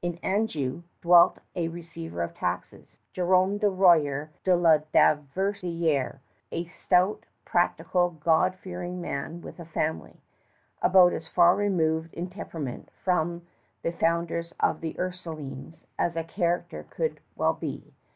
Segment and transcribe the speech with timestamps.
[0.00, 6.20] In Anjou dwelt a receiver of taxes Jérôme le Royer de la Dauversière,
[6.52, 10.20] a stout, practical, God fearing man with a family,
[10.82, 13.44] about as far removed in temperament from
[13.82, 17.92] the founders of the Ursulines as a character could well be.